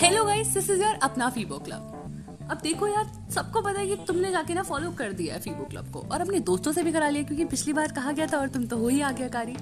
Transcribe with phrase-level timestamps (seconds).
[0.00, 3.96] Hello guys this is your अपना Fibo club अब देखो यार, सबको पता है कि
[4.06, 6.92] तुमने जाके ना फॉलो कर दिया है फीबो क्लब को और अपने दोस्तों से भी
[6.92, 9.56] करा लिया क्योंकि पिछली बार कहा गया था और तुम तो हो ही आज्ञाकारी।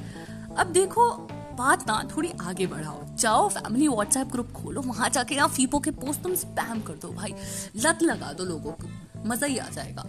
[0.59, 1.09] अब देखो,
[1.59, 5.91] बात ना, थोड़ी आगे बढ़ाओ। जाओ फैमिली व्हाट्सएप ग्रुप खोलो, वहाँ जाके ना फीबो के
[5.91, 7.35] पोस्ट तुम स्पैम कर दो भाई।
[7.77, 10.05] लत लगा दो लोगों को। मज़ा ही आ जाएगा।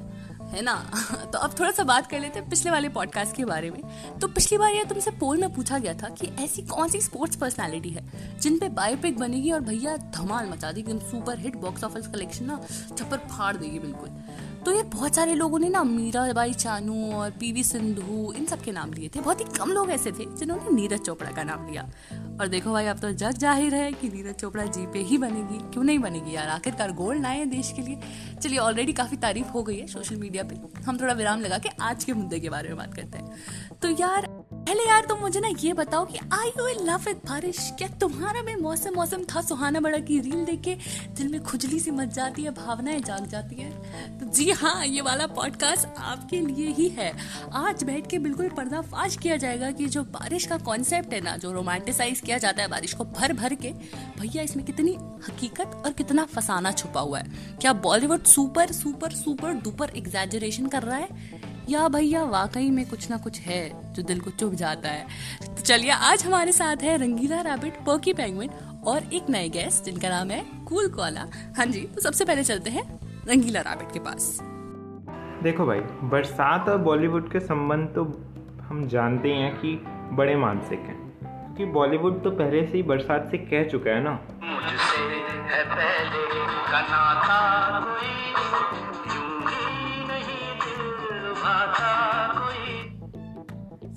[0.53, 0.73] है ना?
[1.33, 3.81] तो अब थोड़ा सा बात कर लेते हैं पिछले वाले पॉडकास्ट के बारे में।
[4.19, 7.35] तो पिछली बार यार तुमसे पोल में पूछा गया था कि ऐसी कौन सी स्पोर्ट्स
[7.35, 8.05] पर्सनालिटी है,
[8.39, 12.45] जिन पे बायोपिक बनेगी और भैया धमाल मचा देगी एकदम super hit box office collection
[12.45, 12.59] ना
[12.97, 14.09] छप्पर फाड़ देगी बिल्कुल।
[14.65, 18.71] तो ये बहुत सारे लोगों ने ना मीराबाई चानू और पीवी सिंधु, इन सब के
[18.71, 21.83] नाम लिए थे। बहुत ही कम लोग ऐसे थे जिन्होंने नीरज चोपड़ा का नाम लिया।
[22.41, 25.57] और देखो भाई, अब तो जग ज़ाहिर है कि नीरज चोपड़ा जी पे ही बनेगी।
[25.73, 26.47] क्यों नहीं बनेगी यार?
[26.47, 27.99] आखिरकार गोल्ड आए हैं देश के लिए।
[28.41, 31.69] चलिए ऑलरेडी काफ़ी तारीफ़ हो गई है सोशल मीडिया पे। हम थोड़ा विराम लगा के
[31.81, 34.27] आज के मुद्दे के बारे में बात करते हैं। तो यार
[34.63, 38.41] पहले यार तुम मुझे ना ये बताओ कि आई यू लव विद बारिश क्या तुम्हारा
[38.41, 40.75] में मौसम मौसम था सुहाना बड़ा की रील देख के?
[41.17, 43.69] दिल में खुजली सी मच जाती है, भावनाएँ जाग जाती है।
[44.19, 47.11] तो जी हाँ ये वाला पॉडकास्ट आपके लिए ही है।
[47.53, 51.51] आज बैठ के बिल्कुल पर्दाफाश किया जाएगा कि जो बारिश का कॉन्सेप्ट है ना, जो
[51.51, 53.69] रोमांटिसाइज किया जाता है बारिश को भर भर के,
[54.19, 54.93] भैया इसमें कितनी
[55.29, 60.83] हकीकत और कितना फसाना छुपा हुआ है। क्या Bollywood super super super duper exaggeration कर
[60.83, 61.51] रहा है?
[61.69, 65.05] या भैया वाकई में कुछ ना कुछ है जो दिल को चुभ जाता है।
[65.47, 68.49] तो चलिए आज हमारे साथ है रंगीला रैबिट पर्की पेंगुइन
[68.87, 71.25] और एक नए गेस्ट जिनका नाम है कूल कोला।
[71.57, 72.83] हाँ जी तो सबसे पहले चलते हैं
[73.29, 74.37] रंगीला रैबिट के पास।
[75.43, 78.03] देखो भाई बरसात और बॉलीवुड के संबंध तो
[78.63, 79.75] हम जानते हैं कि
[80.15, 84.11] बड़े मानसिक हैं। क्योंकि बॉलीवुड तो पहले से ही बरसात से कह चुका है ना।
[84.43, 85.01] मुझसे
[85.49, 86.21] है पहले
[86.71, 86.81] का
[87.79, 88.13] कोई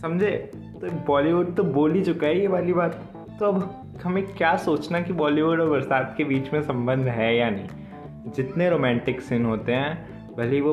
[0.01, 0.51] समझे?
[0.81, 3.01] तो बॉलीवुड तो बोल ही चुका है ये वाली बात।
[3.39, 7.51] तो अब हमें क्या सोचना कि बॉलीवुड और बरसात के बीच में संबंध है या
[7.51, 7.67] नहीं?
[8.37, 10.73] जितने रोमांटिक सीन होते हैं, भले वो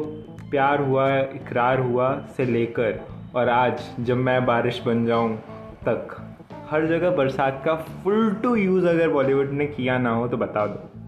[0.51, 5.37] प्यार हुआ, इकरार हुआ से लेकर और आज जब मैं बारिश बन जाऊँ
[5.87, 6.07] तक,
[6.69, 10.67] हर जगह बरसात का फुल टू यूज़ अगर बॉलीवुड ने किया ना हो तो बता
[10.67, 11.02] दो।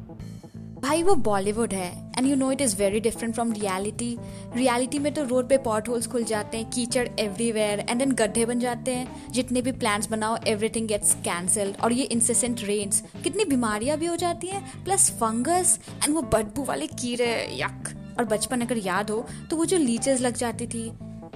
[0.85, 1.87] भाई वो बॉलीवुड है
[2.17, 4.09] and you know it is very different from reality
[4.55, 8.45] reality में तो रोड पे पॉट होल्स खुल जाते हैं, कीचड़ एवरीवेयर एंड देन गड्ढे
[8.45, 13.45] बन जाते हैं। जितने भी प्लान्स बनाओ एवरीथिंग गेट्स कैंसल्ड और ये इंसेसेंट रेन्स कितनी
[13.45, 17.31] बीमारियाँ भी हो जाती हैं प्लस फंगस एंड वो बदबू वाले कीड़े
[17.61, 20.85] यक और बचपन अगर याद हो तो वो जो लीचेस लग जाती थी।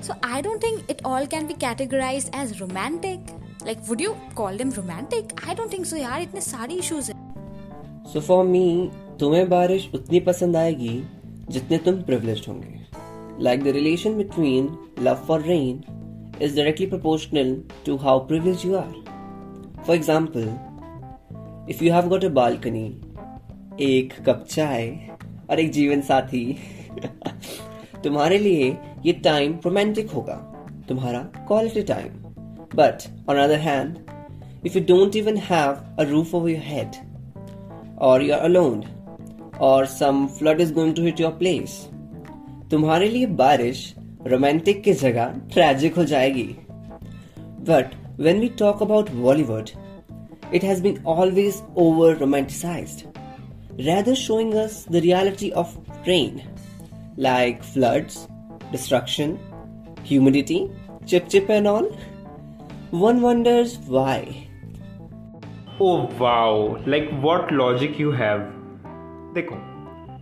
[0.03, 4.57] So I don't think it all can be categorise as romantic like would you call
[4.57, 8.67] them romantic I don't think so यार, इतने सारे इश्यूज़ हैं। सो फॉर मी
[9.19, 11.01] तुम्हें बारिश उतनी पसंद आएगी
[11.49, 14.69] जितने तुम प्रिविलेज होंगे। Like the relation between
[14.99, 15.81] love for rain
[16.41, 18.91] is directly proportional to how privilege you are
[19.87, 20.47] for example
[21.69, 22.85] if you have got a balcony
[23.81, 24.87] एक कप चाय
[25.49, 26.57] और एक जीवन साथी,
[28.03, 30.35] तुम्हारे लिए ये टाइम रोमांटिक होगा,
[30.89, 32.09] तुम्हारा quality time
[32.75, 33.97] but on other hand
[34.65, 36.95] if you don't even have a roof over your head
[37.99, 38.83] और यू आर अलोन
[39.61, 41.79] और some flood is going to hit your place
[42.71, 43.93] तुम्हारे लिए बारिश
[44.27, 46.43] रोमांटिक की जगह ट्रेजिक हो जाएगी.
[47.69, 49.69] But when we talk about Bollywood
[50.53, 53.03] it has been always over romanticize
[53.79, 54.53] rather showing
[54.91, 55.77] reality of
[56.07, 56.39] rain
[57.19, 58.05] like flood
[58.71, 59.37] destruction
[60.07, 60.59] humidity
[61.07, 61.91] चिपचिप and all
[62.93, 64.45] one wonders why
[65.81, 68.58] oh wow like what logic you have
[69.33, 69.55] देखो,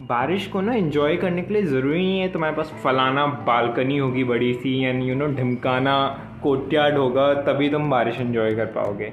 [0.07, 4.23] बारिश को ना enjoy करने के लिए ज़रूरी नहीं है तुम्हारे पास फलाना बालकनी होगी
[4.23, 5.95] बड़ी सी एंड यू नो ढिमकाना
[6.43, 9.11] कोर्टयार्ड होगा, तभी तुम बारिश इन्जॉय कर पाओगे।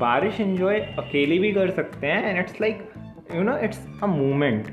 [0.00, 2.88] बारिश इन्जॉय अकेले भी कर सकते हैं and it's like
[3.34, 4.66] you know it's a moment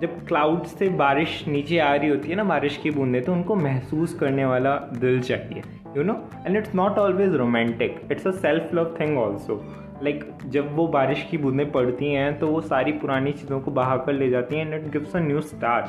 [0.00, 3.54] जब क्लाउड से बारिश नीचे आ रही होती है ना, बारिश की बूंदें तो उनको
[3.54, 5.62] महसूस करने वाला दिल चाहिए
[5.96, 9.62] you know and it's not always romantic it's a self love thing also
[10.02, 13.70] like like, जब वो बारिश की बूंदें पड़ती हैं तो वो सारी पुरानी चीज़ों को
[13.70, 15.86] बहा कर ले जाती हैं and it gives a new start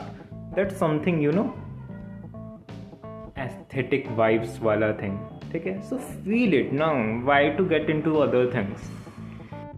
[0.56, 1.44] that something you know
[3.39, 5.18] aesthetic vibes वाला थिंग
[5.51, 5.81] ठीक है?
[5.81, 6.92] सो फील इट ना
[7.25, 8.89] why to get in to other things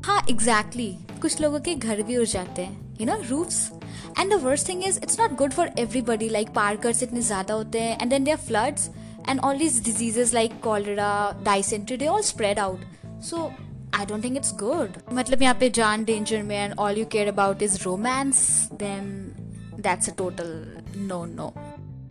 [0.06, 1.22] हाँ एग्जैक्टली exactly.
[1.22, 3.72] कुछ लोगों के घर भी उड़ जाते हैं you know roofs
[4.20, 7.82] and the worst thing is it's not good for everybody like parkers इतने ज़्यादा होते
[7.82, 8.90] हैं and then there floods
[9.30, 11.10] and all these diseases like cholera
[11.46, 12.86] dysentery they all spread out
[13.22, 13.50] so
[13.94, 17.28] I don't think it's good मतलब यहाँ पे जान danger में and all you care
[17.28, 19.12] about is romance then
[19.80, 21.54] that's a total no no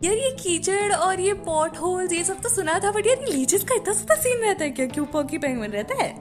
[0.03, 3.63] यार ये कीचड़ और ये पॉट होल्स ये सब तो सुना था बट यार लीचेस
[3.63, 4.85] का इतना सा सीन रहता है क्या?
[4.85, 6.13] क्यों पॉकी पेंगुइन रहता है?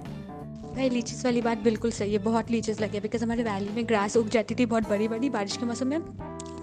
[0.74, 4.16] भाई लीचीज वाली बात बिल्कुल सही है बहुत लीचीज लगे बिकॉज़ हमारे वैली में ग्रास
[4.16, 5.98] उग जाती थी बहुत बड़ी बड़ी बारिश के मौसम में।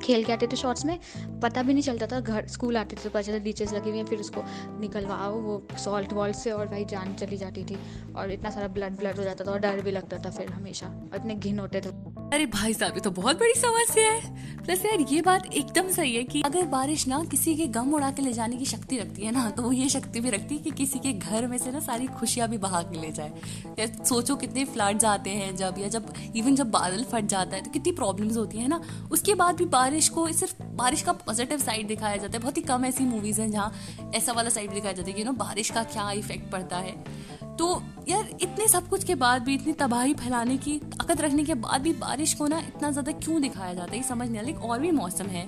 [0.06, 1.00] खेल के आते थे शॉर्ट्स में,
[1.44, 4.00] पता भी नहीं चलता था, घर स्कूल आते थे तो पता चलता टीचर्स लगी हुई
[4.00, 4.44] हैं, फिर उसको
[4.80, 7.78] निकलवाओ, वो सॉल्ट वॉल्ट से और भाई जान चली जाती थी
[8.16, 10.88] और इतना सारा ब्लड ब्लड हो जाता था और डर भी लगता था फिर हमेशा,
[10.88, 11.90] और इतने घिन होते थे।
[12.36, 16.16] अरे भाई साहब, ये तो बहुत बड़ी समस्या है। प्लस यार, ये बात एकदम सही
[16.16, 19.26] है कि अगर बारिश ना किसी के गम उड़ा के ले जाने की शक्ति रखती
[19.26, 21.72] है ना तो वो ये शक्ति भी रखती है कि किसी के घर में से
[21.72, 23.32] ना सारी खुशियाँ भी बहा के ले जाए।
[23.80, 27.64] या सोचो कितने फ्लड्स आते हैं जब, या जब इवन जब बादल फट जाता है
[27.64, 31.60] तो कितनी प्रॉब्लम्स होती है ना। उसके बाद भी बारिश को, सिर्फ़ बारिश का पॉजिटिव
[31.60, 34.94] साइड दिखाया जाता है। बहुत ही कम ऐसी मूवीज़ हैं जहाँ ऐसा वाला साइड दिखाया
[34.94, 36.96] जाता है कि नो बारिश का क्या इफ़ेक्ट पड़ता है।
[37.58, 37.76] तो
[38.10, 41.82] यार, इतने सब कुछ के बाद भी, इतनी तबाही फैलाने की ताकत रखने के बाद
[41.82, 44.04] भी बारिश को ना इतना ज़्यादा क्यों दिखाया जाता है?
[44.04, 45.48] समझ नहीं आता और भी मौसम है।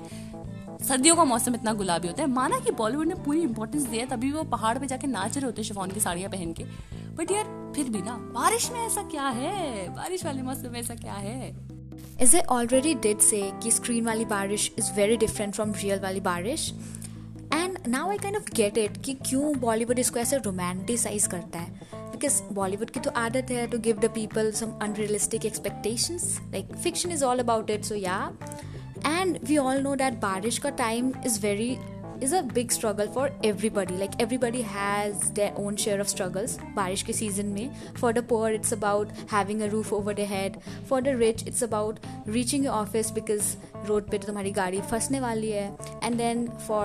[0.88, 4.31] सर्दियों का मौसम इतना गुलाबी होता है। माना कि बॉलीवुड ने पूरी इंपॉर्टेंस दिया तभी
[4.31, 6.63] वो पहाड़ पे जाके नाच रहे होते हैं शिफॉन की साड़ियाँ पहन के।
[7.15, 9.89] बट यार, फिर भी ना, बारिश में ऐसा क्या है?
[9.89, 11.68] बारिश वाले मौसम में ऐसा क्या है?
[12.21, 16.19] As ए ऑलरेडी did से कि स्क्रीन वाली बारिश is very different from real वाली
[16.19, 16.74] बारिश?
[17.53, 21.81] And now I kind of get it कि क्यों बॉलीवुड इसको ऐसे रोमांटिसाइज करता है?
[22.17, 27.11] बिकॉज़ बॉलीवुड की तो आदत है to give the people some unrealistic expectations like fiction
[27.11, 28.17] is all about it so या
[29.05, 31.77] and we all know that बारिश का time is very
[32.25, 37.15] a big struggle for everybody like everybody has their own share of struggles barish ke
[37.17, 40.57] season mein for the poor it's about having a roof over their head
[40.89, 41.99] for the rich it's about
[42.37, 43.51] reaching your office because
[43.91, 45.69] road pe to tumhari gaadi फंसने wali hai
[46.01, 46.83] and then for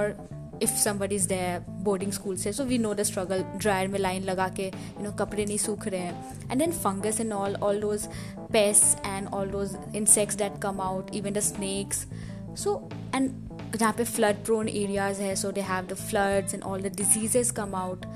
[0.62, 4.22] if somebody is there boarding school से so we know the struggle dryer में line
[4.24, 6.50] लगा के you know कपड़े नहीं सूख रहे हैं.
[6.50, 8.06] And then fungus in all all those
[8.52, 12.06] pests and all those insects that come out even the snacks
[12.56, 12.76] so
[13.14, 13.30] and
[13.76, 17.50] जहाँ पे फ्लड प्रोन एरियाज़ है so they have the floods and all the diseases
[17.50, 18.06] come out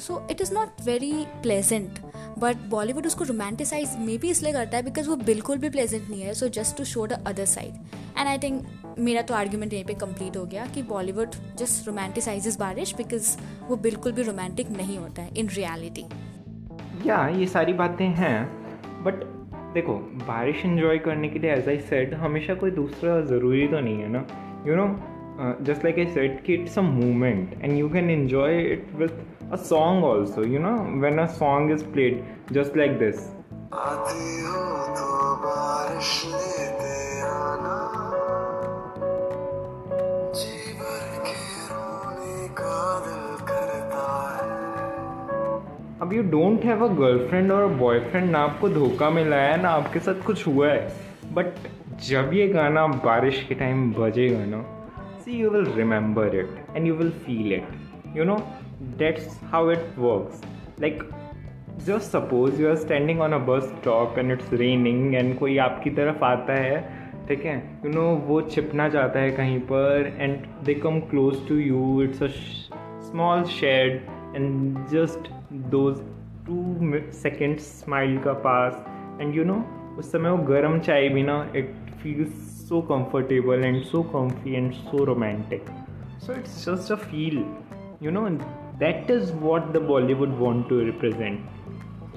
[0.00, 1.12] so it is not very
[1.42, 1.98] pleasant
[2.38, 6.20] but Bollywood उसको romanticise मे भी इसलिए करता है because वो बिल्कुल भी प्लेजेंट नहीं
[6.22, 9.84] है so just to show the other side and I think मेरा तो आर्ग्यूमेंट यहीं
[9.84, 13.36] पे कंप्लीट हो गया कि बॉलीवुड जस्ट रोमांटिसाइजेस बारिश बिकॉज़
[13.68, 16.04] वो बिल्कुल भी रोमांटिक नहीं होता है इन रियलिटी
[17.06, 18.38] या ये सारी बातें हैं
[19.04, 19.24] बट
[19.74, 19.94] देखो
[20.28, 24.08] बारिश इन्जॉय करने के लिए एज आई सेड हमेशा कोई दूसरा ज़रूरी तो नहीं है
[24.12, 24.24] ना?
[24.66, 24.88] You know
[25.40, 29.14] uh, just like i said it's a movement and you can enjoy it with
[29.58, 30.76] a song also you know?
[31.04, 32.22] When a song is played
[32.58, 33.28] just like this.
[46.02, 49.98] अब you don't have a girlfriend और boyfriend ना आपको धोखा मिला है, ना आपके
[49.98, 50.92] साथ कुछ हुआ है।
[51.34, 51.46] बट
[52.02, 54.62] जब ये गाना बारिश के टाइम बजेगा ना
[55.24, 58.36] see you will remember it and you will feel it you know
[58.98, 60.42] that's how it works
[60.80, 61.02] like
[61.86, 65.90] just suppose you are standing on a bus stop and it's raining and कोई आपकी
[65.90, 66.80] तरफ़ आता है,
[67.28, 67.56] ठीक है?
[67.84, 72.22] You know वो छिपना चाहता है कहीं पर and they come close to you it's
[72.22, 72.28] a
[73.10, 74.00] small shade
[74.36, 75.96] and just those
[76.46, 78.84] two second smile का पास
[79.20, 79.54] एंड यू नो
[79.98, 82.24] उस समय वो गर्म चाय भी ना it feel
[82.68, 85.70] so comfortable and so comfy and so romantic
[86.20, 87.44] so it's just a feel
[88.02, 88.28] you know
[88.78, 91.40] that is what the Bollywood want to represent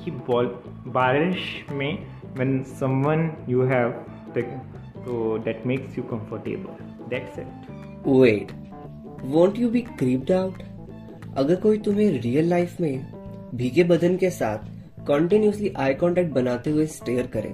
[0.04, 0.54] कि बॉल
[0.88, 1.98] बारिश में
[2.38, 3.90] one someone you have
[5.06, 8.52] तो that makes you comfortable that's it wait
[9.26, 10.62] won't you be creeped out
[11.38, 13.13] अगर कोई तुम्हें real life में
[13.54, 14.58] भीगे बदन के साथ
[15.08, 17.54] कंटिन्यूसली आई कांटेक्ट बनाते हुए स्टेयर करें।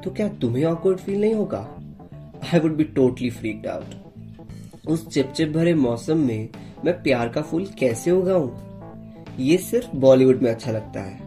[0.00, 1.58] तो क्या तुम्हें ऑकवर्ड फील नहीं होगा?
[2.54, 6.48] I would be totally freaked out उस चिपचिप भरे मौसम में
[6.84, 8.50] मैं प्यार का फूल कैसे उगाऊं?
[9.38, 11.18] ये सिर्फ़ बॉलीवुड में अच्छा लगता है।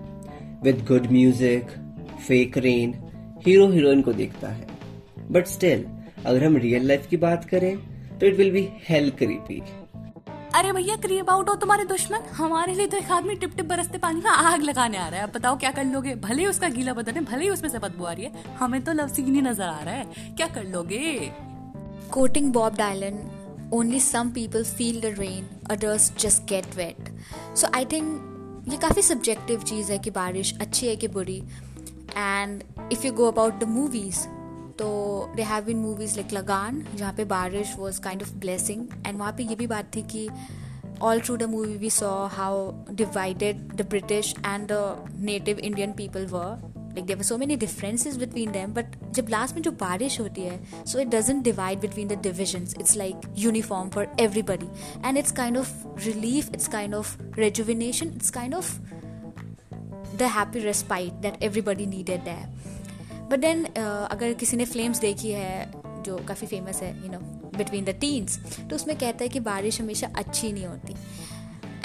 [0.64, 1.70] With good music
[2.28, 2.94] fake rain
[3.46, 4.68] hero heroine को देखता है।
[5.32, 5.86] बट स्टिल
[6.26, 7.78] अगर हम रियल लाइफ की बात करें
[8.20, 9.62] तो it will be hell creepy
[10.56, 13.98] अरे भैया क्रीप आउट हो तुम्हारे दुश्मन। हमारे लिए तो एक आदमी टिप टिप बरसते
[13.98, 16.14] पानी में आग लगाने आ रहा है। अब बताओ क्या कर लोगे?
[16.16, 18.84] भले ही उसका गीला बदन है, भले ही उसमें से बदबू आ रही है। हमें
[18.84, 21.32] तो लव सीन ही नज़र आ रहा है। क्या कर लोगे?
[22.12, 23.20] Quoting Bob Dylan
[23.74, 27.12] only some people feel the rain others just get wet
[27.58, 31.38] so I think ये काफ़ी सब्जेक्टिव चीज़ है कि बारिश अच्छी है कि बुरी।
[32.18, 34.26] And if you go about the movies
[34.80, 34.88] तो
[35.36, 39.32] they have been movies like Lagaan जहाँ पे बारिश was kind of blessing and वहाँ
[39.38, 40.28] पे ये भी बात थी कि
[41.02, 46.26] all through the movie we saw how divided the British and the native Indian people
[46.28, 50.42] were like there so many differences between them but जब लास्ट में जो बारिश होती
[50.42, 54.70] है so it doesn't divide between the divisions it's like uniform for everybody
[55.06, 55.74] and it's kind of
[56.06, 58.78] relief it's kind of rejuvenation it's kind of
[60.16, 62.84] the happy respite that everybody needed है
[63.30, 65.72] but then अगर किसी ने flames देखी है
[66.06, 67.20] जो काफ़ी famous है you know
[67.58, 68.40] between the teens
[68.70, 70.96] तो उसमें कहता है कि बारिश हमेशा अच्छी नहीं होती।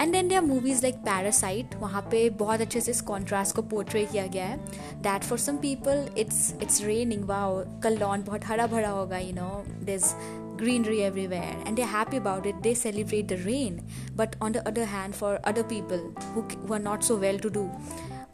[0.01, 4.05] And then there movies like Parasite वहाँ पे बहुत अच्छे से इस कॉन्ट्रास्ट को पोर्ट्रे
[4.13, 4.57] किया गया है।
[5.03, 9.33] That for some people it's it's raining wow कल लॉन बहुत हरा भरा होगा you
[9.35, 10.15] know this
[10.61, 13.77] greenery everywhere and they're happy about it they celebrate the rain.
[14.17, 16.03] But on the other hand for other people
[16.35, 17.63] who, who are not so well to do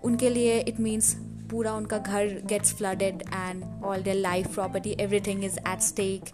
[0.04, 1.10] उनके लिए it means
[1.50, 6.30] पूरा उनका घर gets flooded and all their life property everything is at stake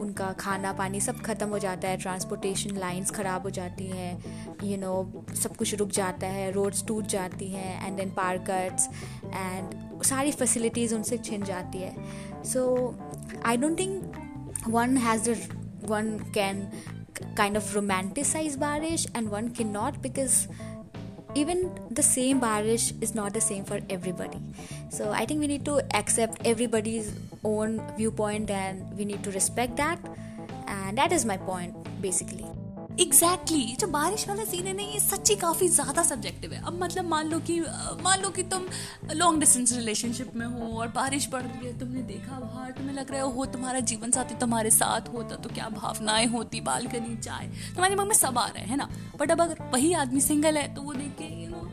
[0.00, 4.12] उनका खाना पानी सब ख़त्म हो जाता है ट्रांसपोर्टेशन लाइंस ख़राब हो जाती हैं
[4.64, 4.92] यू नो
[5.42, 8.88] सब कुछ रुक जाता है रोड्स टूट जाती हैं एंड देन पार्कर्स
[9.24, 12.62] एंड सारी फैसिलिटीज़ उनसे छिन जाती है। So
[13.46, 15.36] I don't think one has the
[15.90, 16.68] one can
[17.38, 20.36] kind of romanticize Barish and one cannot because
[21.34, 24.40] even the same barish is not the same for everybody.
[24.90, 27.12] So i think we need to accept everybody's
[27.44, 29.98] own viewpoint and we need to respect that.
[30.66, 32.46] And that is my point basically
[33.00, 36.78] exactly exactly, जो बारिश वाला scene है ना ये सच्ची काफ़ी ज़्यादा subjective है। अब
[36.82, 37.58] मतलब मान लो कि
[38.02, 38.66] मान लो कि तुम
[39.12, 43.10] लॉन्ग डिस्टेंस रिलेशनशिप में हो और बारिश पड़ रही है तुमने देखा बाहर तुम्हें लग
[43.10, 47.46] रहा है हो तुम्हारा जीवन साथी तुम्हारे साथ होता तो क्या भावनाएँ होती बालकनी चाय।
[47.74, 48.88] तुम्हारे मन में सब आ रहे हैं ना?
[49.20, 51.68] बट अब अगर वही आदमी सिंगल है तो वो देख के यू नो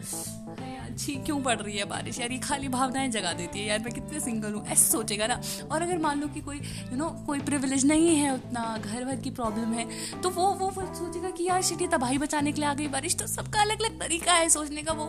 [0.97, 2.19] अच्छी क्यों पड़ रही है बारिश?
[2.19, 5.39] यार ये खाली भावनाएँ जगा देती है यार मैं कितने सिंगल हूँ ऐसे सोचेगा ना।
[5.71, 8.63] और अगर मान लो कि कोई यू you नो know, कोई प्रिविलेज नहीं है उतना
[8.77, 9.85] घर वर की प्रॉब्लम है
[10.21, 13.27] तो वो वो सोचेगा कि यार शिटी तबाही बचाने के लिए आ गई बारिश। तो
[13.27, 15.05] सबका अलग अलग तरीका है सोचने का वो।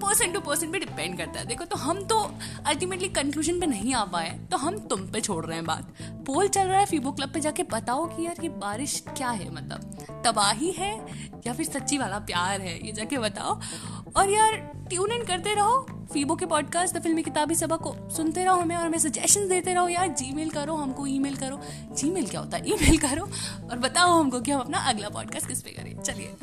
[0.00, 2.18] पर्सन टू पर्सन पे डिपेंड करता है। देखो तो हम तो
[2.66, 5.92] अल्टीमेटली कंक्लूजन पे नहीं आ पाए तो हम तुम पे छोड़ रहे हैं बात।
[6.26, 9.50] पोल चल रहा है फीबो क्लब पे जाके, बताओ कि यार, ये बारिश क्या है
[9.54, 10.22] मतलब?
[10.24, 10.92] तबाही है
[11.46, 12.86] या फिर सच्ची वाला प्यार है?
[12.86, 13.60] ये जाके बताओ।
[14.16, 14.56] और यार
[14.88, 18.76] ट्यून इन करते रहो। फीबो के पॉडकास्ट द फिल्मी किताबी सभा को सुनते रहो हमें
[18.76, 21.60] और हमें सजेशन देते रहो। यार जी करो, हमको ईमेल करो।
[21.92, 22.70] जी क्या होता है?
[22.70, 23.28] ईमेल करो
[23.70, 26.36] और बताओ हमको कि हम अपना अगला पॉडकास्ट किस पे करें। चलिए।